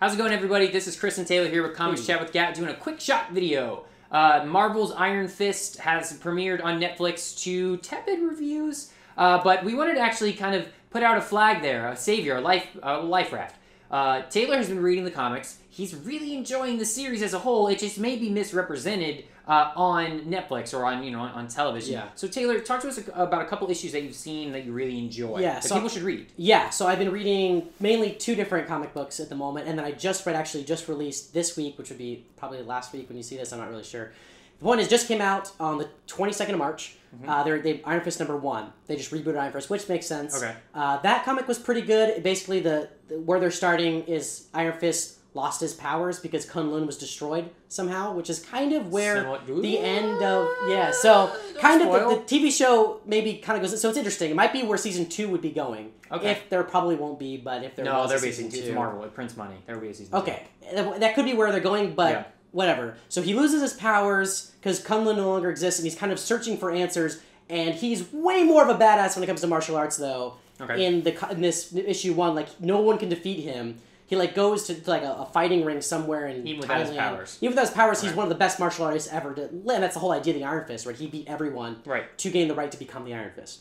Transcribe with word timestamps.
How's 0.00 0.14
it 0.14 0.16
going, 0.16 0.32
everybody? 0.32 0.68
This 0.68 0.86
is 0.86 0.98
Chris 0.98 1.18
and 1.18 1.26
Taylor 1.26 1.50
here 1.50 1.62
with 1.62 1.76
Comics 1.76 2.06
Chat 2.06 2.22
with 2.22 2.32
Gat 2.32 2.54
doing 2.54 2.70
a 2.70 2.74
quick 2.74 3.00
shot 3.00 3.32
video. 3.32 3.84
Uh, 4.10 4.46
Marvel's 4.46 4.92
Iron 4.92 5.28
Fist 5.28 5.76
has 5.76 6.18
premiered 6.18 6.64
on 6.64 6.80
Netflix 6.80 7.38
to 7.42 7.76
tepid 7.76 8.20
reviews, 8.20 8.94
uh, 9.18 9.44
but 9.44 9.62
we 9.62 9.74
wanted 9.74 9.96
to 9.96 10.00
actually 10.00 10.32
kind 10.32 10.54
of 10.54 10.66
put 10.88 11.02
out 11.02 11.18
a 11.18 11.20
flag 11.20 11.60
there, 11.60 11.86
a 11.88 11.96
savior, 11.98 12.36
a 12.36 12.40
life, 12.40 12.66
a 12.82 12.96
life 12.96 13.30
raft. 13.30 13.56
Uh, 13.90 14.22
Taylor 14.30 14.56
has 14.56 14.70
been 14.70 14.80
reading 14.80 15.04
the 15.04 15.10
comics. 15.10 15.58
He's 15.68 15.94
really 15.94 16.34
enjoying 16.34 16.78
the 16.78 16.86
series 16.86 17.22
as 17.22 17.34
a 17.34 17.40
whole. 17.40 17.68
It 17.68 17.80
just 17.80 17.98
may 17.98 18.16
be 18.16 18.30
misrepresented 18.30 19.24
uh, 19.50 19.72
on 19.74 20.20
Netflix 20.20 20.72
or 20.72 20.84
on 20.84 21.02
you 21.02 21.10
know 21.10 21.20
on, 21.20 21.32
on 21.32 21.48
television. 21.48 21.94
Yeah. 21.94 22.08
So 22.14 22.28
Taylor, 22.28 22.60
talk 22.60 22.80
to 22.82 22.88
us 22.88 23.00
about 23.14 23.42
a 23.42 23.46
couple 23.46 23.68
issues 23.68 23.90
that 23.92 24.02
you've 24.02 24.14
seen 24.14 24.52
that 24.52 24.64
you 24.64 24.72
really 24.72 24.96
enjoy. 24.96 25.40
Yeah, 25.40 25.54
that 25.54 25.64
so- 25.64 25.74
people 25.74 25.88
should 25.88 26.02
read. 26.02 26.28
Yeah, 26.36 26.70
so 26.70 26.86
I've 26.86 27.00
been 27.00 27.10
reading 27.10 27.68
mainly 27.80 28.12
two 28.12 28.36
different 28.36 28.68
comic 28.68 28.94
books 28.94 29.18
at 29.18 29.28
the 29.28 29.34
moment, 29.34 29.66
and 29.66 29.76
then 29.76 29.84
I 29.84 29.90
just 29.90 30.24
read 30.24 30.36
actually 30.36 30.64
just 30.64 30.86
released 30.86 31.34
this 31.34 31.56
week, 31.56 31.76
which 31.78 31.88
would 31.88 31.98
be 31.98 32.24
probably 32.36 32.62
last 32.62 32.92
week 32.92 33.08
when 33.08 33.16
you 33.16 33.24
see 33.24 33.36
this. 33.36 33.52
I'm 33.52 33.58
not 33.58 33.70
really 33.70 33.82
sure. 33.82 34.12
The 34.60 34.66
one 34.66 34.78
is 34.78 34.88
just 34.88 35.08
came 35.08 35.20
out 35.20 35.50
on 35.58 35.78
the 35.78 35.88
22nd 36.06 36.50
of 36.52 36.58
March. 36.58 36.96
Uh, 37.26 37.42
they're 37.42 37.58
they 37.58 37.82
Iron 37.84 38.02
Fist 38.02 38.20
number 38.20 38.36
one. 38.36 38.72
They 38.86 38.94
just 38.94 39.10
rebooted 39.10 39.36
Iron 39.36 39.52
Fist, 39.52 39.68
which 39.68 39.88
makes 39.88 40.06
sense. 40.06 40.36
Okay. 40.36 40.54
Uh, 40.72 40.98
that 40.98 41.24
comic 41.24 41.48
was 41.48 41.58
pretty 41.58 41.80
good. 41.80 42.22
Basically, 42.22 42.60
the, 42.60 42.88
the 43.08 43.18
where 43.18 43.40
they're 43.40 43.50
starting 43.50 44.04
is 44.04 44.46
Iron 44.54 44.78
Fist 44.78 45.16
lost 45.32 45.60
his 45.60 45.72
powers 45.72 46.18
because 46.18 46.44
Kunlun 46.44 46.86
was 46.86 46.98
destroyed 46.98 47.50
somehow, 47.68 48.12
which 48.14 48.28
is 48.28 48.40
kind 48.40 48.72
of 48.72 48.90
where 48.90 49.16
Somewhat- 49.22 49.46
the 49.46 49.78
end 49.78 50.22
of 50.24 50.48
yeah. 50.68 50.90
So 50.90 51.30
Don't 51.52 51.58
kind 51.60 51.82
of 51.82 51.92
the, 51.92 52.08
the 52.16 52.22
TV 52.22 52.50
show 52.50 53.00
maybe 53.06 53.34
kind 53.34 53.56
of 53.62 53.62
goes. 53.70 53.80
So 53.80 53.88
it's 53.88 53.98
interesting. 53.98 54.30
It 54.30 54.36
might 54.36 54.52
be 54.52 54.62
where 54.64 54.76
season 54.78 55.06
two 55.06 55.28
would 55.28 55.40
be 55.42 55.50
going. 55.50 55.92
Okay. 56.10 56.32
If 56.32 56.48
there 56.50 56.62
probably 56.64 56.96
won't 56.96 57.18
be, 57.18 57.36
but 57.36 57.62
if 57.62 57.76
there 57.76 57.84
No, 57.84 57.98
was 58.00 58.06
a 58.06 58.08
there'll 58.14 58.22
be 58.24 58.32
season 58.32 58.50
season 58.50 58.50
two. 58.50 58.66
two, 58.66 58.70
It's 58.72 58.74
Marvel. 58.76 59.04
It 59.04 59.14
prints 59.14 59.36
money. 59.36 59.56
There 59.66 59.76
will 59.76 59.82
be 59.82 59.88
a 59.90 59.94
season 59.94 60.12
two. 60.12 60.18
Okay, 60.18 60.42
that 60.74 61.00
that 61.00 61.14
could 61.14 61.24
be 61.24 61.34
where 61.34 61.52
they're 61.52 61.60
going, 61.60 61.94
but 61.94 62.10
Yeah. 62.10 62.24
whatever. 62.50 62.96
So 63.08 63.22
he 63.22 63.32
loses 63.34 63.62
his 63.62 63.74
powers 63.74 64.50
because 64.60 64.82
Kunlun 64.82 65.16
no 65.16 65.28
longer 65.28 65.48
exists, 65.50 65.78
and 65.78 65.84
he's 65.88 65.94
kind 65.98 66.10
of 66.10 66.18
searching 66.18 66.56
for 66.58 66.70
answers. 66.72 67.20
And 67.48 67.74
he's 67.74 68.12
way 68.12 68.42
more 68.44 68.62
of 68.68 68.68
a 68.68 68.78
badass 68.78 69.16
when 69.16 69.24
it 69.24 69.26
comes 69.26 69.40
to 69.40 69.46
martial 69.48 69.74
arts, 69.76 69.96
though. 69.96 70.34
Okay. 70.60 70.84
In 70.84 71.02
the 71.02 71.14
in 71.30 71.40
this 71.40 71.72
issue 71.74 72.12
one, 72.14 72.34
like 72.34 72.60
no 72.60 72.80
one 72.80 72.98
can 72.98 73.08
defeat 73.08 73.40
him. 73.44 73.78
He 74.10 74.16
like 74.16 74.34
goes 74.34 74.64
to, 74.64 74.76
like 74.90 75.02
a, 75.02 75.12
a 75.12 75.26
fighting 75.32 75.64
ring 75.64 75.80
somewhere 75.80 76.26
in 76.26 76.44
Even 76.44 76.60
without 76.62 76.80
his 76.84 76.90
powers. 76.96 77.38
Even 77.40 77.52
without 77.52 77.68
his 77.68 77.74
powers, 77.74 78.02
he's 78.02 78.12
one 78.12 78.24
of 78.24 78.28
the 78.28 78.34
best 78.34 78.58
martial 78.58 78.84
artists 78.84 79.08
ever 79.12 79.32
to. 79.34 79.42
And 79.44 79.64
that's 79.84 79.94
the 79.94 80.00
whole 80.00 80.10
idea 80.10 80.34
of 80.34 80.40
the 80.40 80.44
Iron 80.44 80.66
Fist, 80.66 80.84
right? 80.84 80.96
He 80.96 81.06
beat 81.06 81.28
everyone 81.28 81.80
Right. 81.86 82.18
to 82.18 82.28
gain 82.28 82.48
the 82.48 82.54
right 82.56 82.72
to 82.72 82.76
become 82.76 83.04
the 83.04 83.14
Iron 83.14 83.30
Fist. 83.36 83.60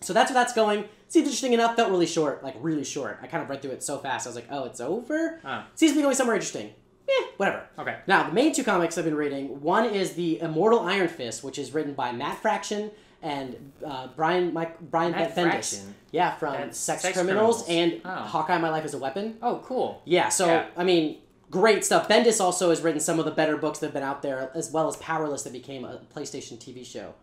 So 0.00 0.14
that's 0.14 0.30
where 0.30 0.40
that's 0.42 0.54
going. 0.54 0.86
Seems 1.08 1.26
interesting 1.26 1.52
enough. 1.52 1.76
Felt 1.76 1.90
really 1.90 2.06
short, 2.06 2.42
like 2.42 2.56
really 2.58 2.84
short. 2.84 3.18
I 3.22 3.26
kind 3.26 3.42
of 3.42 3.50
read 3.50 3.60
through 3.60 3.72
it 3.72 3.82
so 3.82 3.98
fast. 3.98 4.26
I 4.26 4.30
was 4.30 4.34
like, 4.34 4.48
oh, 4.50 4.64
it's 4.64 4.80
over. 4.80 5.40
Ah. 5.44 5.66
Seems 5.74 5.92
to 5.92 5.96
be 5.98 6.02
going 6.02 6.14
somewhere 6.14 6.36
interesting. 6.36 6.72
Eh, 7.08 7.24
whatever. 7.36 7.64
Okay. 7.78 7.98
Now 8.06 8.22
the 8.22 8.32
main 8.32 8.54
two 8.54 8.64
comics 8.64 8.96
I've 8.96 9.04
been 9.04 9.14
reading. 9.14 9.60
One 9.60 9.84
is 9.84 10.14
the 10.14 10.40
Immortal 10.40 10.80
Iron 10.80 11.08
Fist, 11.08 11.44
which 11.44 11.58
is 11.58 11.74
written 11.74 11.92
by 11.92 12.12
Matt 12.12 12.38
Fraction 12.38 12.90
and 13.22 13.72
uh, 13.86 14.08
Brian 14.16 14.52
Mike 14.52 14.78
Brian 14.80 15.12
Matt 15.12 15.34
Bendis. 15.36 15.42
Fraction? 15.50 15.94
Yeah, 16.10 16.34
from 16.36 16.54
That's 16.54 16.78
Sex, 16.78 17.02
Sex 17.02 17.16
Criminals, 17.16 17.64
Criminals. 17.64 17.94
and 17.94 18.02
Oh. 18.04 18.24
Hawkeye: 18.26 18.58
My 18.58 18.68
Life 18.70 18.84
as 18.84 18.94
a 18.94 18.98
Weapon. 18.98 19.36
Oh, 19.42 19.60
cool. 19.64 20.02
Yeah, 20.04 20.28
so 20.28 20.46
Yeah. 20.46 20.66
I 20.76 20.84
mean, 20.84 21.18
great 21.50 21.84
stuff. 21.84 22.08
Bendis 22.08 22.40
also 22.40 22.70
has 22.70 22.82
written 22.82 23.00
some 23.00 23.18
of 23.18 23.24
the 23.24 23.30
better 23.30 23.56
books 23.56 23.78
that 23.78 23.86
have 23.86 23.94
been 23.94 24.02
out 24.02 24.22
there, 24.22 24.50
as 24.54 24.70
well 24.70 24.88
as 24.88 24.96
Powerless, 24.96 25.42
that 25.44 25.52
became 25.52 25.84
a 25.84 26.00
PlayStation 26.14 26.58
TV 26.58 26.84
show. 26.84 27.14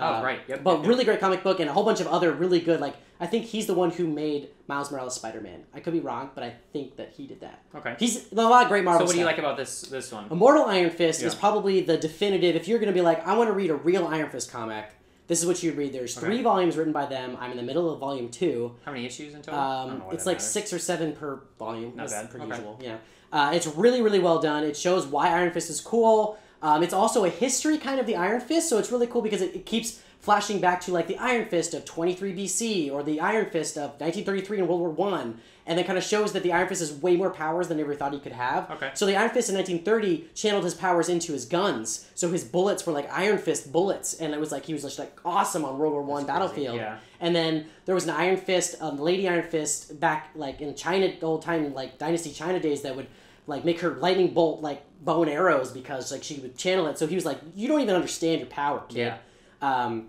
Oh, 0.00 0.22
right. 0.22 0.38
Yep, 0.46 0.62
But 0.62 0.70
yep, 0.72 0.80
yep. 0.82 0.88
really 0.88 1.04
great 1.04 1.18
comic 1.18 1.42
book 1.42 1.58
and 1.58 1.68
a 1.68 1.72
whole 1.72 1.82
bunch 1.84 2.00
of 2.00 2.06
other 2.06 2.32
really 2.32 2.60
good. 2.60 2.78
Like 2.80 2.94
I 3.18 3.26
think 3.26 3.46
he's 3.46 3.66
the 3.66 3.74
one 3.74 3.90
who 3.90 4.06
made 4.06 4.48
Miles 4.68 4.92
Morales 4.92 5.14
Spider 5.16 5.40
Man. 5.40 5.64
I 5.74 5.80
could 5.80 5.92
be 5.92 5.98
wrong, 5.98 6.30
but 6.36 6.44
I 6.44 6.54
think 6.72 6.96
that 6.98 7.10
he 7.16 7.26
did 7.26 7.40
that. 7.40 7.62
Okay. 7.74 7.96
He's 7.98 8.30
a 8.30 8.36
lot 8.36 8.62
of 8.62 8.68
great 8.68 8.84
Marvel. 8.84 9.00
So, 9.00 9.10
what 9.10 9.14
do 9.14 9.18
you 9.18 9.24
like 9.26 9.38
about 9.38 9.56
this 9.56 9.80
this 9.82 10.12
one? 10.12 10.26
Immortal 10.30 10.66
Iron 10.66 10.90
Fist 10.90 11.22
is 11.22 11.34
probably 11.34 11.80
the 11.80 11.96
definitive. 11.96 12.54
If 12.54 12.68
you're 12.68 12.78
going 12.78 12.92
to 12.92 12.94
be 12.94 13.00
like, 13.00 13.26
I 13.26 13.36
want 13.36 13.48
to 13.48 13.52
read 13.54 13.70
a 13.70 13.74
real 13.74 14.06
Iron 14.06 14.30
Fist 14.30 14.52
comic, 14.52 14.84
this 15.28 15.40
is 15.40 15.46
what 15.46 15.62
you'd 15.62 15.76
read. 15.76 15.92
There's 15.92 16.14
three 16.14 16.34
Okay. 16.36 16.42
volumes 16.42 16.76
written 16.76 16.92
by 16.92 17.06
them. 17.06 17.36
I'm 17.40 17.50
in 17.52 17.56
the 17.56 17.62
middle 17.62 17.90
of 17.92 18.00
volume 18.00 18.28
two. 18.30 18.74
How 18.84 18.90
many 18.92 19.06
issues 19.06 19.34
in 19.34 19.42
total? 19.42 19.60
Um, 19.60 20.02
it's 20.10 20.26
like 20.26 20.36
matters. 20.38 20.50
six 20.50 20.72
or 20.72 20.78
seven 20.78 21.12
per 21.12 21.40
volume. 21.58 21.92
Not 21.94 22.08
bad. 22.10 22.30
per 22.30 22.38
Okay. 22.40 22.48
usual. 22.48 22.78
Yeah. 22.82 22.96
Uh, 23.32 23.52
it's 23.54 23.66
really, 23.66 24.00
really 24.02 24.18
well 24.18 24.40
done. 24.40 24.64
It 24.64 24.76
shows 24.76 25.06
why 25.06 25.28
Iron 25.28 25.52
Fist 25.52 25.68
is 25.70 25.80
cool. 25.80 26.38
Um, 26.62 26.82
it's 26.82 26.94
also 26.94 27.24
a 27.24 27.28
history 27.28 27.78
kind 27.78 28.00
of 28.00 28.06
the 28.06 28.16
Iron 28.16 28.40
Fist, 28.40 28.68
so 28.68 28.78
it's 28.78 28.90
really 28.90 29.06
cool 29.06 29.22
because 29.22 29.40
it, 29.42 29.54
it 29.54 29.66
keeps 29.66 30.00
flashing 30.20 30.60
back 30.60 30.80
to 30.82 30.92
like 30.92 31.06
the 31.06 31.16
Iron 31.18 31.46
Fist 31.46 31.74
of 31.74 31.84
23 31.84 32.34
BC 32.34 32.92
or 32.92 33.02
the 33.02 33.20
Iron 33.20 33.50
Fist 33.50 33.76
of 33.76 33.90
1933 34.00 34.58
in 34.58 34.66
World 34.68 34.80
War 34.80 34.90
One, 34.90 35.40
and 35.66 35.78
then 35.78 35.84
kind 35.84 35.98
of 35.98 36.04
shows 36.04 36.32
that 36.32 36.42
the 36.42 36.52
Iron 36.52 36.66
Fist 36.68 36.80
has 36.80 36.92
way 36.92 37.16
more 37.16 37.30
powers 37.30 37.68
than 37.68 37.76
they 37.76 37.82
ever 37.82 37.94
thought 37.94 38.12
he 38.12 38.18
could 38.18 38.32
have. 38.32 38.70
Okay. 38.70 38.90
So 38.94 39.04
the 39.06 39.16
Iron 39.16 39.30
Fist 39.30 39.48
in 39.50 39.54
1930 39.56 40.28
channeled 40.34 40.64
his 40.64 40.74
powers 40.74 41.08
into 41.08 41.32
his 41.32 41.44
guns, 41.44 42.08
so 42.14 42.30
his 42.30 42.42
bullets 42.44 42.86
were 42.86 42.92
like 42.92 43.08
Iron 43.12 43.38
Fist 43.38 43.70
bullets, 43.72 44.14
and 44.14 44.32
it 44.34 44.40
was 44.40 44.50
like 44.50 44.64
he 44.64 44.72
was 44.72 44.82
just 44.82 44.98
like 44.98 45.16
awesome 45.24 45.64
on 45.64 45.78
World 45.78 45.92
War 45.92 46.02
One 46.02 46.26
That's 46.26 46.38
crazy, 46.38 46.66
battlefield. 46.66 46.76
yeah. 46.76 46.98
And 47.20 47.34
then 47.34 47.66
there 47.84 47.94
was 47.94 48.04
an 48.04 48.10
Iron 48.10 48.36
Fist, 48.38 48.76
um, 48.80 48.98
Lady 48.98 49.28
Iron 49.28 49.42
Fist, 49.48 49.98
back 50.00 50.30
like 50.34 50.60
in 50.60 50.74
China, 50.74 51.08
the 51.18 51.26
old 51.26 51.42
time 51.42 51.72
like 51.74 51.98
Dynasty 51.98 52.32
China 52.32 52.58
days, 52.60 52.82
that 52.82 52.96
would 52.96 53.06
like 53.46 53.64
make 53.64 53.80
her 53.80 53.90
lightning 53.96 54.34
bolt 54.34 54.60
like 54.62 54.82
bow 55.02 55.22
and 55.22 55.30
arrows 55.30 55.70
because 55.70 56.10
like 56.12 56.22
she 56.22 56.34
would 56.40 56.56
channel 56.58 56.86
it. 56.88 56.98
So 56.98 57.06
he 57.06 57.14
was 57.14 57.24
like, 57.24 57.38
"You 57.54 57.68
don't 57.68 57.80
even 57.80 57.94
understand 57.94 58.40
your 58.40 58.48
power, 58.48 58.82
kid." 58.88 58.98
Yeah. 58.98 59.18
Um, 59.62 60.08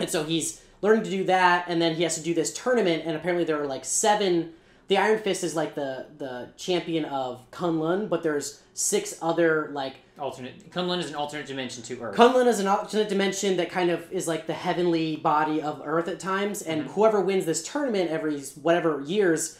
and 0.00 0.08
so 0.08 0.24
he's 0.24 0.60
learning 0.82 1.04
to 1.04 1.10
do 1.10 1.24
that, 1.24 1.64
and 1.68 1.80
then 1.82 1.94
he 1.96 2.02
has 2.04 2.14
to 2.16 2.22
do 2.22 2.34
this 2.34 2.52
tournament, 2.52 3.02
and 3.06 3.16
apparently 3.16 3.44
there 3.44 3.60
are 3.60 3.66
like 3.66 3.84
seven. 3.84 4.52
The 4.88 4.96
Iron 4.96 5.18
Fist 5.18 5.44
is 5.44 5.54
like 5.54 5.74
the 5.74 6.06
the 6.18 6.48
champion 6.56 7.04
of 7.04 7.48
Kunlun, 7.50 8.08
but 8.08 8.22
there's 8.22 8.62
six 8.74 9.18
other 9.20 9.70
like 9.72 9.96
alternate. 10.18 10.70
Kunlun 10.70 10.98
is 10.98 11.08
an 11.10 11.14
alternate 11.14 11.46
dimension 11.46 11.82
to 11.84 12.00
Earth. 12.02 12.16
Kunlun 12.16 12.46
is 12.46 12.58
an 12.58 12.66
alternate 12.66 13.08
dimension 13.08 13.56
that 13.58 13.70
kind 13.70 13.90
of 13.90 14.10
is 14.12 14.26
like 14.26 14.46
the 14.46 14.54
heavenly 14.54 15.16
body 15.16 15.60
of 15.60 15.82
Earth 15.84 16.08
at 16.08 16.18
times, 16.20 16.62
and 16.62 16.82
Mm-hmm. 16.82 16.92
whoever 16.92 17.20
wins 17.20 17.44
this 17.44 17.62
tournament 17.62 18.10
every 18.10 18.40
whatever 18.62 19.02
years 19.02 19.58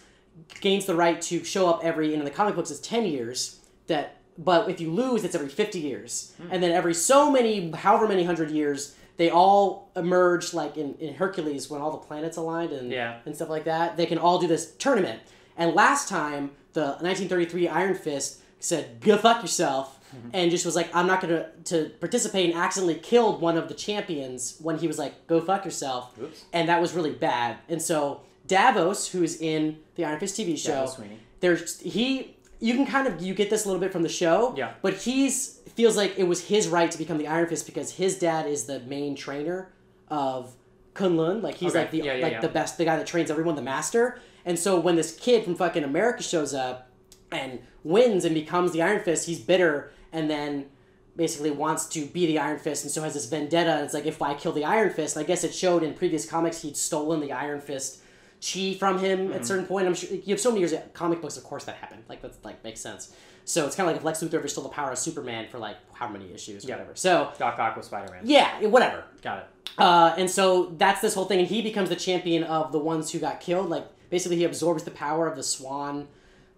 gains 0.61 0.87
the 0.87 0.95
right 0.95 1.21
to 1.23 1.45
show 1.45 1.69
up 1.69 1.85
every. 1.85 2.13
And 2.15 2.21
in 2.23 2.25
the 2.25 2.31
comic 2.31 2.55
books, 2.55 2.71
it's 2.71 2.81
ten 2.81 3.05
years. 3.05 3.61
That, 3.89 4.17
but 4.39 4.71
if 4.71 4.81
you 4.81 4.91
lose, 4.91 5.25
it's 5.25 5.35
every 5.35 5.49
fifty 5.49 5.81
years, 5.81 6.33
Hmm. 6.41 6.49
and 6.53 6.63
then 6.63 6.73
every 6.73 6.95
so 6.95 7.31
many, 7.31 7.71
however 7.73 8.07
many 8.09 8.25
hundred 8.25 8.51
years, 8.51 8.95
they 9.19 9.29
all 9.31 9.91
emerge 9.95 10.55
like 10.55 10.77
in, 10.79 10.95
in 10.95 11.15
Hercules 11.15 11.69
when 11.69 11.81
all 11.83 11.91
the 11.91 11.99
planets 11.99 12.37
aligned 12.39 12.73
and 12.73 12.91
Yeah. 12.91 13.19
and 13.27 13.35
stuff 13.37 13.51
like 13.51 13.65
that. 13.65 13.97
They 13.99 14.07
can 14.07 14.17
all 14.19 14.39
do 14.39 14.47
this 14.47 14.73
tournament. 14.77 15.21
And 15.57 15.75
last 15.75 16.09
time, 16.09 16.53
the 16.73 16.97
1933 17.01 17.69
Iron 17.69 17.95
Fist 17.95 18.41
said, 18.61 19.01
"Go 19.01 19.17
fuck 19.19 19.43
yourself," 19.43 19.99
mm-hmm. 20.17 20.31
and 20.33 20.51
just 20.51 20.65
was 20.65 20.75
like, 20.77 20.89
"I'm 20.95 21.07
not 21.07 21.21
gonna 21.21 21.47
to 21.65 21.91
participate," 22.01 22.51
and 22.51 22.59
accidentally 22.59 22.95
killed 22.95 23.41
one 23.41 23.57
of 23.59 23.69
the 23.69 23.75
champions 23.75 24.57
when 24.61 24.79
he 24.79 24.87
was 24.87 24.99
like, 24.99 25.27
"Go 25.27 25.41
fuck 25.41 25.65
yourself," 25.65 26.13
Oops. 26.21 26.45
and 26.53 26.69
that 26.69 26.81
was 26.81 26.95
really 26.95 27.11
bad. 27.13 27.57
And 27.69 27.83
so 27.83 28.21
Davos, 28.47 29.09
who's 29.09 29.41
in 29.41 29.79
the 29.97 30.05
Iron 30.05 30.19
Fist 30.21 30.37
TV 30.37 30.57
show, 30.57 30.71
Davos 30.73 30.95
Sweeney. 30.97 31.19
there's 31.41 31.81
he. 31.81 32.37
You 32.61 32.75
can 32.75 32.87
kind 32.87 33.07
of 33.07 33.23
you 33.23 33.35
get 33.35 33.51
this 33.51 33.65
a 33.65 33.69
little 33.69 33.81
bit 33.81 33.93
from 33.93 34.03
the 34.03 34.09
show, 34.09 34.55
Yeah. 34.57 34.73
But 34.83 34.95
he's 34.95 35.61
feels 35.77 35.97
like 35.97 36.19
it 36.19 36.25
was 36.25 36.47
his 36.49 36.67
right 36.69 36.91
to 36.91 36.99
become 36.99 37.19
the 37.19 37.29
Iron 37.29 37.49
Fist 37.49 37.67
because 37.67 37.93
his 37.93 38.19
dad 38.19 38.47
is 38.47 38.65
the 38.65 38.81
main 38.81 39.15
trainer 39.15 39.73
of 40.09 40.55
Kunlun. 40.95 41.43
Like 41.43 41.55
he's 41.57 41.71
Okay. 41.71 41.79
like 41.81 41.91
the 41.93 41.99
Yeah, 41.99 42.15
yeah, 42.15 42.23
like 42.25 42.33
yeah. 42.33 42.41
the 42.41 42.49
best, 42.49 42.79
the 42.79 42.85
guy 42.85 42.97
that 42.97 43.07
trains 43.07 43.31
everyone, 43.31 43.55
the 43.55 43.63
master. 43.63 44.19
And 44.45 44.59
so 44.59 44.79
when 44.81 44.97
this 44.97 45.15
kid 45.17 45.45
from 45.45 45.55
fucking 45.55 45.85
America 45.85 46.23
shows 46.23 46.53
up 46.55 46.91
and 47.31 47.61
wins 47.85 48.25
and 48.25 48.35
becomes 48.35 48.73
the 48.73 48.83
Iron 48.83 49.03
Fist, 49.05 49.27
he's 49.27 49.39
bitter 49.39 49.93
and 50.13 50.29
then 50.29 50.67
basically 51.15 51.51
wants 51.51 51.87
to 51.87 52.07
be 52.07 52.27
the 52.27 52.39
Iron 52.39 52.59
Fist 52.59 52.83
and 52.85 52.91
so 52.93 53.03
has 53.03 53.15
this 53.15 53.27
vendetta. 53.27 53.71
And 53.75 53.85
it's 53.85 53.95
like 53.95 54.07
if 54.07 54.21
I 54.23 54.35
kill 54.35 54.53
the 54.53 54.65
Iron 54.65 54.91
Fist, 54.93 55.17
I 55.17 55.23
guess 55.23 55.45
it 55.45 55.55
showed 55.55 55.83
in 55.85 55.95
previous 55.95 56.29
comics 56.29 56.63
he'd 56.63 56.77
stolen 56.77 57.21
the 57.21 57.33
Iron 57.33 57.61
Fist 57.61 58.01
chi 58.41 58.75
from 58.79 58.99
him 58.99 59.19
Mm-hmm. 59.27 59.33
at 59.35 59.41
a 59.43 59.45
certain 59.45 59.67
point. 59.67 59.87
I'm 59.87 59.95
sure 59.95 60.11
you 60.11 60.23
have 60.35 60.41
so 60.41 60.51
many 60.51 60.61
years 60.61 60.73
of 60.73 60.93
comic 60.95 61.21
books, 61.21 61.37
of 61.37 61.45
course 61.45 61.65
that 61.65 61.77
happened. 61.77 62.03
Like 62.09 62.23
that's 62.23 62.39
like 62.45 62.63
makes 62.65 62.81
sense. 62.81 63.13
So 63.45 63.65
it's 63.67 63.75
kind 63.75 63.89
of 63.89 63.95
like 63.95 64.01
if 64.01 64.05
Lex 64.05 64.23
Luthor 64.23 64.35
ever 64.35 64.49
stole 64.49 64.65
the 64.65 64.71
power 64.71 64.91
of 64.93 64.99
Superman 64.99 65.49
for 65.49 65.59
like 65.59 65.77
how 65.95 66.07
many 66.09 66.33
issues 66.33 66.65
or 66.65 66.69
Yeah. 66.69 66.75
whatever. 66.77 66.93
So 66.95 67.33
Doc 67.39 67.59
Ock 67.59 67.77
with 67.77 67.87
Spider 67.87 68.13
Man. 68.13 68.23
yeah, 68.25 68.65
whatever. 68.67 69.05
Got 69.23 69.39
it. 69.39 69.45
Uh, 69.79 70.15
and 70.19 70.31
so 70.31 70.75
that's 70.77 71.01
this 71.01 71.15
whole 71.15 71.25
thing, 71.25 71.39
and 71.39 71.49
he 71.49 71.63
becomes 71.63 71.89
the 71.89 71.97
champion 71.97 72.43
of 72.45 72.73
the 72.73 72.79
ones 72.79 73.11
who 73.13 73.19
got 73.19 73.41
killed. 73.41 73.69
Like 73.71 73.87
basically, 74.11 74.37
he 74.37 74.45
absorbs 74.45 74.83
the 74.85 74.91
power 74.91 75.27
of 75.27 75.37
the 75.37 75.43
Swan 75.43 76.09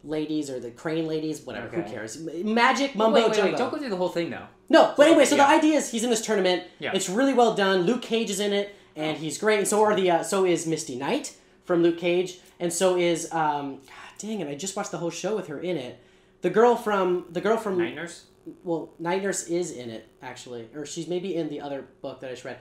ladies 0.03 0.49
or 0.50 0.59
the 0.59 0.71
Crane 0.71 1.06
ladies, 1.06 1.43
whatever. 1.43 1.69
Who 1.69 1.83
cares? 1.83 2.19
Magic 2.21 2.93
Oh, 2.94 2.99
mumbo 2.99 3.15
wait, 3.17 3.25
wait, 3.29 3.35
jumbo. 3.37 3.50
wait! 3.53 3.59
Don't 3.59 3.71
go 3.71 3.79
through 3.79 3.91
the 3.91 3.97
whole 3.97 4.09
thing 4.09 4.31
though. 4.31 4.47
No, 4.69 4.94
but 4.97 5.06
anyway, 5.06 5.25
so 5.26 5.37
Yeah. 5.37 5.47
the 5.47 5.56
idea 5.59 5.76
is 5.79 5.91
he's 5.91 6.05
in 6.05 6.11
this 6.11 6.25
tournament. 6.25 6.65
Yeah. 6.79 6.93
It's 6.94 7.09
really 7.09 7.35
well 7.35 7.55
done. 7.55 7.83
Luke 7.83 8.03
Cage 8.03 8.31
is 8.31 8.41
in 8.41 8.53
it, 8.53 8.75
and 8.97 9.19
he's 9.19 9.37
great. 9.38 9.59
And 9.59 9.69
so 9.69 9.83
are 9.83 9.94
the 9.94 10.11
uh, 10.11 10.23
so 10.23 10.44
is 10.47 10.67
Misty 10.67 10.97
Knight 10.97 11.35
from 11.65 11.83
Luke 11.83 11.99
Cage, 11.99 12.39
and 12.59 12.73
so 12.73 12.97
is 12.97 13.33
um, 13.33 13.77
God 13.77 13.85
dang 14.19 14.41
it! 14.41 14.49
I 14.49 14.55
just 14.55 14.77
watched 14.77 14.91
the 14.91 14.99
whole 14.99 15.11
show 15.11 15.37
with 15.37 15.47
her 15.49 15.61
in 15.61 15.77
it. 15.77 15.99
The 16.43 16.51
girl 16.51 16.77
from 16.77 17.27
the 17.31 17.41
girl 17.41 17.57
from 17.57 17.79
Night 17.79 17.95
Nurse. 17.95 18.25
well, 18.65 18.91
Night 18.99 19.23
Nurse 19.23 19.47
is 19.47 19.71
in 19.73 19.91
it 19.91 20.09
actually, 20.23 20.69
or 20.75 20.87
she's 20.87 21.07
maybe 21.07 21.35
in 21.37 21.49
the 21.49 21.61
other 21.61 21.85
book 22.03 22.21
that 22.21 22.29
I 22.29 22.33
just 22.33 22.45
read. 22.45 22.59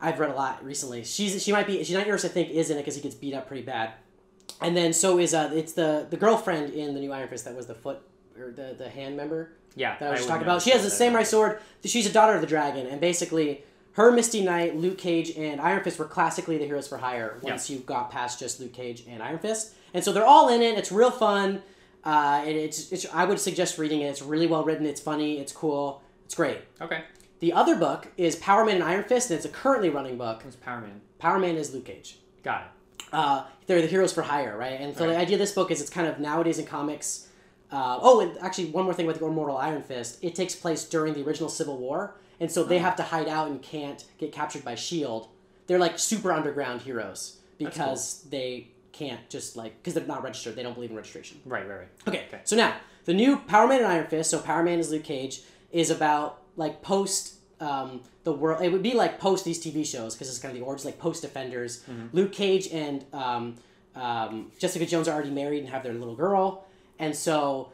I've 0.00 0.18
read 0.18 0.30
a 0.30 0.34
lot 0.34 0.64
recently. 0.64 1.04
She's 1.04 1.42
she 1.42 1.52
might 1.52 1.66
be 1.66 1.82
she 1.84 1.94
Night 1.94 2.08
Nurse 2.08 2.24
I 2.24 2.28
think 2.28 2.50
is 2.50 2.70
in 2.70 2.76
it 2.76 2.80
because 2.80 2.96
he 2.96 3.00
gets 3.00 3.14
beat 3.14 3.34
up 3.34 3.46
pretty 3.46 3.62
bad. 3.62 3.92
and 4.60 4.76
then 4.76 4.92
so 4.92 5.18
is 5.18 5.32
uh, 5.34 5.50
it's 5.54 5.72
the 5.72 6.06
the 6.10 6.16
girlfriend 6.16 6.72
in 6.74 6.94
the 6.94 7.00
new 7.00 7.12
Iron 7.12 7.28
Fist 7.28 7.44
that 7.44 7.54
was 7.54 7.66
the 7.66 7.74
foot 7.74 8.00
or 8.38 8.50
the 8.50 8.74
the 8.76 8.88
hand 8.88 9.16
member 9.16 9.52
Yeah, 9.76 9.96
that 9.98 10.08
I 10.08 10.10
was 10.10 10.20
just 10.20 10.28
talking 10.28 10.42
about. 10.42 10.62
She 10.62 10.70
has 10.70 10.82
the 10.82 10.90
samurai 10.90 11.22
sword. 11.22 11.60
She's 11.84 12.06
a 12.06 12.12
daughter 12.12 12.34
of 12.34 12.40
the 12.40 12.46
dragon, 12.46 12.86
and 12.86 13.00
basically, 13.00 13.64
her 13.94 14.10
Misty 14.12 14.42
Knight, 14.42 14.76
Luke 14.76 14.98
Cage, 14.98 15.30
and 15.36 15.60
Iron 15.60 15.82
Fist 15.82 15.98
were 15.98 16.04
classically 16.04 16.58
the 16.58 16.66
heroes 16.66 16.88
for 16.88 16.98
hire 16.98 17.38
once 17.42 17.70
you 17.70 17.78
got 17.78 18.10
past 18.10 18.38
just 18.38 18.60
Luke 18.60 18.72
Cage 18.72 19.04
and 19.08 19.22
Iron 19.22 19.38
Fist. 19.38 19.74
And 19.92 20.02
so 20.04 20.12
they're 20.12 20.24
all 20.26 20.48
in 20.48 20.62
it. 20.62 20.76
It's 20.76 20.90
real 20.92 21.10
fun. 21.12 21.62
Uh, 22.04 22.42
and 22.44 22.56
it's, 22.56 22.92
it's 22.92 23.06
I 23.14 23.24
would 23.24 23.38
suggest 23.40 23.78
reading 23.78 24.00
it. 24.02 24.06
It's 24.06 24.20
really 24.22 24.46
well 24.46 24.64
written. 24.64 24.84
It's 24.84 25.00
funny. 25.00 25.38
It's 25.38 25.52
cool. 25.52 26.02
It's 26.26 26.34
great. 26.34 26.58
Okay, 26.80 27.04
The 27.40 27.52
other 27.52 27.76
book 27.76 28.08
is 28.16 28.36
Power 28.36 28.64
Man 28.64 28.76
and 28.76 28.84
Iron 28.84 29.04
Fist, 29.04 29.30
and 29.30 29.36
it's 29.36 29.46
a 29.46 29.50
currently 29.50 29.90
running 29.90 30.18
book. 30.18 30.42
who's 30.42 30.56
Power 30.56 30.80
Man? 30.80 31.00
Power 31.18 31.38
Man 31.38 31.56
is 31.56 31.72
Luke 31.72 31.84
Cage. 31.86 32.18
Got 32.42 32.62
it. 32.62 33.04
Uh, 33.12 33.44
they're 33.66 33.80
the 33.80 33.86
heroes 33.86 34.12
for 34.12 34.22
hire, 34.22 34.56
right? 34.58 34.80
And 34.80 34.96
so 34.96 35.06
the 35.08 35.16
idea 35.16 35.36
of 35.36 35.38
this 35.40 35.52
book 35.52 35.70
is 35.70 35.80
it's 35.80 35.88
kind 35.90 36.08
of 36.08 36.18
nowadays 36.18 36.58
in 36.58 36.66
comics. 36.66 37.28
Uh, 37.70 37.98
oh, 38.02 38.20
and 38.20 38.36
actually, 38.42 38.66
one 38.66 38.84
more 38.84 38.92
thing 38.94 39.06
with 39.06 39.18
the 39.20 39.24
Immortal 39.24 39.56
Iron 39.56 39.82
Fist. 39.82 40.18
It 40.22 40.34
takes 40.34 40.54
place 40.54 40.84
during 40.84 41.14
the 41.14 41.22
original 41.22 41.48
Civil 41.48 41.78
War, 41.78 42.16
and 42.40 42.50
so 42.50 42.64
they 42.64 42.78
have 42.78 42.96
to 42.96 43.02
hide 43.02 43.28
out 43.28 43.48
and 43.48 43.60
can't 43.62 44.04
get 44.18 44.32
captured 44.32 44.64
by 44.64 44.74
Shield. 44.74 45.28
They're 45.66 45.78
like 45.78 45.98
super 45.98 46.32
underground 46.32 46.82
heroes 46.82 47.38
because 47.58 48.22
they 48.30 48.68
can't 48.92 49.28
just 49.28 49.56
like 49.56 49.76
because 49.82 49.94
they're 49.94 50.06
not 50.06 50.22
registered. 50.22 50.56
They 50.56 50.62
don't 50.62 50.74
believe 50.74 50.90
in 50.90 50.96
registration. 50.96 51.40
Right, 51.44 51.68
right, 51.68 51.78
right. 51.78 51.88
Okay, 52.08 52.24
Okay. 52.28 52.40
so 52.44 52.54
now 52.56 52.74
the 53.06 53.14
new 53.14 53.38
Power 53.38 53.66
Man 53.66 53.78
and 53.78 53.86
Iron 53.86 54.06
Fist. 54.06 54.30
So 54.30 54.38
Power 54.40 54.62
Man 54.62 54.78
is 54.78 54.90
Luke 54.90 55.04
Cage 55.04 55.42
is 55.72 55.90
about 55.90 56.42
like 56.56 56.82
post 56.82 57.34
um, 57.60 58.02
the 58.24 58.32
world. 58.32 58.62
It 58.62 58.70
would 58.72 58.82
be 58.82 58.94
like 58.94 59.18
post 59.18 59.44
these 59.44 59.62
TV 59.62 59.84
shows 59.86 60.14
because 60.14 60.28
it's 60.28 60.38
kind 60.38 60.52
of 60.54 60.60
the 60.60 60.66
origins, 60.66 60.84
like 60.84 60.98
post 60.98 61.22
Defenders. 61.22 61.82
Luke 62.12 62.32
Cage 62.32 62.68
and 62.72 63.04
um, 63.12 63.56
um, 63.94 64.50
Jessica 64.58 64.86
Jones 64.86 65.08
are 65.08 65.12
already 65.14 65.30
married 65.30 65.60
and 65.60 65.68
have 65.68 65.82
their 65.82 65.94
little 65.94 66.16
girl, 66.16 66.66
and 66.98 67.14
so. 67.16 67.70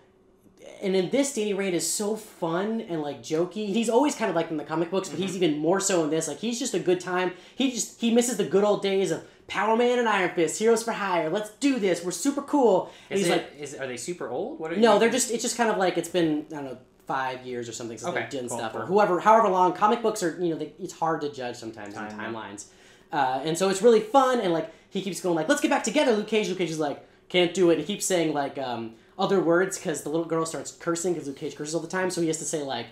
And 0.82 0.96
in 0.96 1.10
this, 1.10 1.34
Danny 1.34 1.52
Rand 1.54 1.74
is 1.74 1.90
so 1.90 2.16
fun 2.16 2.80
and 2.82 3.02
like 3.02 3.22
jokey. 3.22 3.66
He's 3.72 3.88
always 3.90 4.14
kind 4.14 4.30
of 4.30 4.36
like 4.36 4.50
in 4.50 4.56
the 4.56 4.64
comic 4.64 4.90
books, 4.90 5.08
but 5.08 5.18
he's 5.18 5.36
even 5.36 5.58
more 5.58 5.80
so 5.80 6.04
in 6.04 6.10
this. 6.10 6.26
Like 6.28 6.38
he's 6.38 6.58
just 6.58 6.74
a 6.74 6.78
good 6.78 7.00
time. 7.00 7.32
He 7.54 7.70
just 7.70 8.00
he 8.00 8.10
misses 8.12 8.36
the 8.38 8.44
good 8.44 8.64
old 8.64 8.82
days 8.82 9.10
of 9.10 9.22
Power 9.46 9.76
Man 9.76 9.98
and 9.98 10.08
Iron 10.08 10.30
Fist, 10.34 10.58
Heroes 10.58 10.82
for 10.82 10.92
Hire. 10.92 11.28
Let's 11.28 11.50
do 11.50 11.78
this. 11.78 12.04
We're 12.04 12.10
super 12.12 12.40
cool. 12.42 12.90
And 13.10 13.18
Is 13.18 13.26
he's 13.26 13.34
it, 13.34 13.38
like, 13.38 13.60
is- 13.60 13.74
are 13.74 13.86
they 13.86 13.96
super 13.96 14.28
old? 14.28 14.58
What 14.58 14.72
are 14.72 14.76
no, 14.76 14.98
they're 14.98 15.10
just 15.10 15.30
it's 15.30 15.42
just 15.42 15.56
kind 15.56 15.70
of 15.70 15.76
like 15.76 15.98
it's 15.98 16.08
been 16.08 16.46
I 16.50 16.54
don't 16.56 16.64
know 16.64 16.78
five 17.06 17.44
years 17.44 17.68
or 17.68 17.72
something 17.72 17.98
since 17.98 18.08
Okay, 18.10 18.20
they've 18.30 18.40
done 18.40 18.48
cool, 18.48 18.58
stuff 18.58 18.74
or 18.74 18.86
whoever 18.86 19.18
however 19.20 19.48
long 19.48 19.72
comic 19.72 20.00
books 20.00 20.22
are 20.22 20.38
you 20.42 20.50
know 20.50 20.56
they, 20.56 20.72
it's 20.78 20.92
hard 20.94 21.20
to 21.22 21.28
judge 21.32 21.56
sometimes 21.56 21.92
Time, 21.94 22.08
yeah. 22.16 22.26
timelines, 22.28 22.66
uh, 23.12 23.40
and 23.44 23.58
so 23.58 23.68
it's 23.68 23.82
really 23.82 23.98
fun 23.98 24.38
and 24.40 24.52
like 24.52 24.72
he 24.90 25.02
keeps 25.02 25.20
going 25.20 25.34
like 25.34 25.48
let's 25.48 25.60
get 25.60 25.70
back 25.70 25.82
together 25.82 26.12
Luke 26.12 26.28
Cage 26.28 26.48
Luke 26.48 26.58
Cage 26.58 26.70
is 26.70 26.78
like 26.78 27.04
can't 27.28 27.52
do 27.52 27.70
it 27.70 27.78
he 27.78 27.84
keeps 27.84 28.06
saying 28.06 28.32
like 28.32 28.58
um, 28.58 28.94
other 29.20 29.40
words 29.40 29.78
because 29.78 30.02
the 30.02 30.08
little 30.08 30.26
girl 30.26 30.46
starts 30.46 30.72
cursing 30.72 31.12
because 31.12 31.28
Luke 31.28 31.36
Cage 31.36 31.54
curses 31.54 31.74
all 31.74 31.80
the 31.80 31.88
time 31.88 32.10
so 32.10 32.20
he 32.20 32.26
has 32.26 32.38
to 32.38 32.44
say 32.44 32.62
like 32.62 32.86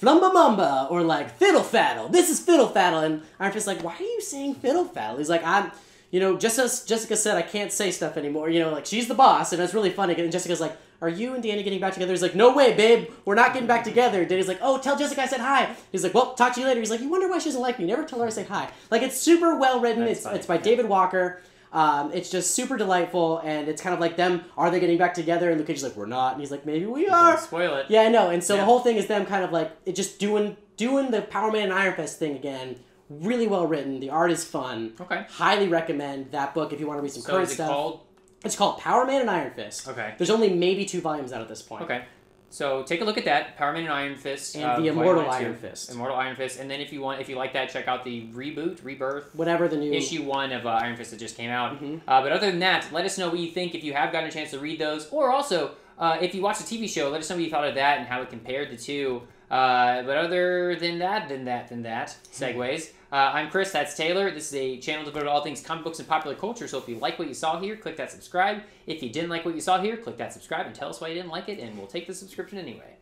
flumba 0.00 0.32
mumba 0.32 0.90
or 0.90 1.02
like 1.02 1.36
fiddle 1.36 1.62
faddle 1.62 2.10
this 2.12 2.30
is 2.30 2.38
fiddle 2.38 2.68
faddle 2.68 3.02
and 3.04 3.22
Iron 3.38 3.52
Fist's 3.52 3.66
like 3.66 3.82
why 3.82 3.94
are 3.94 4.02
you 4.02 4.20
saying 4.20 4.54
fiddle 4.54 4.84
faddle 4.84 5.18
he's 5.18 5.28
like 5.28 5.44
I'm 5.44 5.72
you 6.10 6.18
know, 6.18 6.36
just 6.36 6.58
as 6.58 6.84
Jessica 6.84 7.16
said, 7.16 7.36
I 7.36 7.42
can't 7.42 7.72
say 7.72 7.90
stuff 7.90 8.16
anymore. 8.16 8.50
You 8.50 8.60
know, 8.60 8.70
like 8.70 8.86
she's 8.86 9.06
the 9.06 9.14
boss, 9.14 9.52
and 9.52 9.62
it's 9.62 9.74
really 9.74 9.90
funny. 9.90 10.14
And 10.14 10.32
Jessica's 10.32 10.60
like, 10.60 10.76
"Are 11.00 11.08
you 11.08 11.34
and 11.34 11.42
Danny 11.42 11.62
getting 11.62 11.80
back 11.80 11.94
together?" 11.94 12.12
He's 12.12 12.22
like, 12.22 12.34
"No 12.34 12.52
way, 12.52 12.74
babe. 12.74 13.10
We're 13.24 13.36
not 13.36 13.52
getting 13.52 13.68
back 13.68 13.84
together." 13.84 14.24
Danny's 14.24 14.48
like, 14.48 14.58
"Oh, 14.60 14.78
tell 14.78 14.96
Jessica 14.96 15.22
I 15.22 15.26
said 15.26 15.40
hi." 15.40 15.74
He's 15.92 16.02
like, 16.02 16.12
"Well, 16.12 16.34
talk 16.34 16.54
to 16.54 16.60
you 16.60 16.66
later." 16.66 16.80
He's 16.80 16.90
like, 16.90 17.00
"You 17.00 17.08
wonder 17.08 17.28
why 17.28 17.38
she 17.38 17.46
doesn't 17.46 17.60
like 17.60 17.78
me? 17.78 17.86
Never 17.86 18.04
tell 18.04 18.18
her 18.18 18.26
I 18.26 18.30
say 18.30 18.44
hi." 18.44 18.70
Like 18.90 19.02
it's 19.02 19.16
super 19.16 19.56
well 19.56 19.80
written. 19.80 20.00
That's 20.00 20.18
It's 20.18 20.24
funny, 20.24 20.38
it's 20.38 20.46
by 20.46 20.56
yeah. 20.56 20.62
David 20.62 20.88
Walker. 20.88 21.42
Um, 21.72 22.12
it's 22.12 22.30
just 22.30 22.52
super 22.54 22.76
delightful, 22.76 23.38
and 23.44 23.68
it's 23.68 23.80
kind 23.80 23.94
of 23.94 24.00
like 24.00 24.16
them. 24.16 24.44
Are 24.56 24.70
they 24.70 24.80
getting 24.80 24.98
back 24.98 25.14
together? 25.14 25.50
And 25.50 25.58
Luke 25.58 25.68
Cage's 25.68 25.84
like, 25.84 25.96
"We're 25.96 26.06
not," 26.06 26.32
and 26.32 26.40
he's 26.40 26.50
like, 26.50 26.66
"Maybe 26.66 26.84
we 26.86 27.04
Don't 27.06 27.14
are." 27.14 27.38
spoil 27.38 27.76
it. 27.76 27.86
Yeah, 27.88 28.02
I 28.02 28.08
know. 28.08 28.30
And 28.30 28.42
so 28.42 28.54
Yeah. 28.54 28.60
the 28.60 28.64
whole 28.66 28.80
thing 28.80 28.96
is 28.96 29.06
them 29.06 29.24
kind 29.26 29.44
of 29.44 29.52
like 29.52 29.70
it 29.86 29.94
just 29.94 30.18
doing 30.18 30.56
doing 30.76 31.10
the 31.10 31.22
Power 31.22 31.52
Man 31.52 31.64
and 31.64 31.72
Iron 31.72 31.94
Fist 31.94 32.18
thing 32.18 32.34
again. 32.34 32.80
Really 33.08 33.46
well 33.46 33.66
written. 33.66 34.00
The 34.00 34.10
art 34.10 34.30
is 34.30 34.44
fun. 34.44 34.94
Okay. 35.00 35.26
Highly 35.30 35.68
recommend 35.68 36.30
that 36.32 36.54
book 36.54 36.72
if 36.72 36.80
you 36.80 36.86
want 36.86 36.98
to 36.98 37.02
read 37.02 37.12
some 37.12 37.22
So 37.22 37.30
current 37.32 37.48
stuff. 37.48 37.68
called? 37.68 38.00
It's 38.44 38.56
called 38.56 38.78
Power 38.78 39.04
Man 39.04 39.20
and 39.20 39.30
Iron 39.30 39.52
Fist. 39.54 39.88
Okay. 39.88 40.14
There's 40.16 40.30
only 40.30 40.48
maybe 40.54 40.84
two 40.86 41.00
volumes 41.00 41.32
out 41.32 41.40
at 41.42 41.48
this 41.48 41.60
point. 41.60 41.82
Okay. 41.82 42.04
So 42.52 42.82
take 42.82 43.00
a 43.00 43.04
look 43.04 43.16
at 43.16 43.24
that, 43.26 43.56
Power 43.56 43.72
Man 43.72 43.84
and 43.84 43.92
Iron 43.92 44.16
Fist, 44.16 44.56
And 44.56 44.64
uh, 44.64 44.80
the 44.80 44.88
Immortal 44.88 45.30
Iron. 45.30 45.54
Fist. 45.56 45.90
Immortal 45.90 46.16
Iron 46.16 46.34
Fist, 46.34 46.58
and 46.58 46.68
then 46.68 46.80
if 46.80 46.92
you 46.92 47.00
want, 47.00 47.20
if 47.20 47.28
you 47.28 47.36
like 47.36 47.52
that, 47.52 47.70
check 47.70 47.86
out 47.86 48.02
the 48.04 48.26
reboot, 48.28 48.84
rebirth 48.84 49.32
Whatever 49.34 49.68
the 49.68 49.76
new 49.76 49.92
issue 49.92 50.24
one 50.24 50.50
of 50.52 50.66
uh, 50.66 50.70
Iron 50.70 50.96
Fist 50.96 51.12
that 51.12 51.20
just 51.20 51.36
came 51.36 51.50
out. 51.50 51.80
Mhm. 51.80 52.00
Uh, 52.08 52.20
but 52.20 52.32
other 52.32 52.50
than 52.50 52.58
that, 52.60 52.92
let 52.92 53.04
us 53.04 53.16
know 53.18 53.28
what 53.28 53.38
you 53.38 53.50
think 53.50 53.74
if 53.76 53.84
you 53.84 53.92
have 53.94 54.10
gotten 54.12 54.28
a 54.28 54.32
chance 54.32 54.50
to 54.50 54.58
read 54.58 54.80
those, 54.80 55.08
or 55.10 55.30
also 55.30 55.72
uh, 55.98 56.18
if 56.20 56.34
you 56.34 56.42
watched 56.42 56.66
the 56.66 56.76
TV 56.76 56.88
show, 56.88 57.08
let 57.08 57.20
us 57.20 57.30
know 57.30 57.36
what 57.36 57.44
you 57.44 57.50
thought 57.50 57.66
of 57.68 57.76
that 57.76 57.98
and 57.98 58.06
how 58.08 58.20
it 58.20 58.30
compared 58.30 58.70
the 58.70 58.76
two. 58.76 59.22
Uh, 59.50 60.02
but 60.02 60.16
other 60.16 60.74
than 60.76 60.98
that, 60.98 61.28
than 61.28 61.44
that, 61.44 61.68
than 61.68 61.82
that, 61.82 62.16
segues. 62.32 62.90
Uh, 63.12 63.32
I'm 63.34 63.50
Chris. 63.50 63.72
That's 63.72 63.96
Taylor. 63.96 64.30
This 64.30 64.48
is 64.48 64.54
a 64.54 64.78
channel 64.78 65.04
devoted 65.04 65.24
to 65.24 65.30
all 65.30 65.42
things 65.42 65.60
comic 65.60 65.82
books 65.82 65.98
and 65.98 66.06
popular 66.06 66.36
culture. 66.36 66.68
So 66.68 66.78
if 66.78 66.88
you 66.88 66.96
like 66.96 67.18
what 67.18 67.26
you 67.26 67.34
saw 67.34 67.58
here, 67.58 67.76
click 67.76 67.96
that 67.96 68.12
subscribe. 68.12 68.62
If 68.86 69.02
you 69.02 69.10
didn't 69.10 69.30
like 69.30 69.44
what 69.44 69.56
you 69.56 69.60
saw 69.60 69.80
here, 69.82 69.96
click 69.96 70.16
that 70.18 70.32
subscribe 70.32 70.66
and 70.66 70.74
tell 70.74 70.88
us 70.88 71.00
why 71.00 71.08
you 71.08 71.14
didn't 71.14 71.30
like 71.30 71.48
it, 71.48 71.58
and 71.58 71.76
we'll 71.76 71.88
take 71.88 72.06
the 72.06 72.14
subscription 72.14 72.58
anyway. 72.58 72.96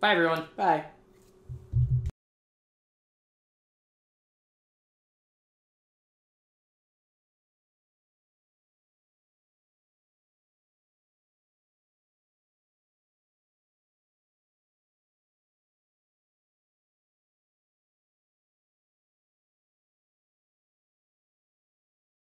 Bye, 0.00 0.12
everyone. 0.12 0.46
Bye. 0.56 0.86